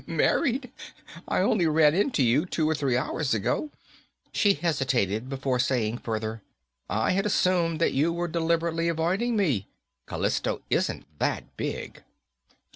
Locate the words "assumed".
7.27-7.79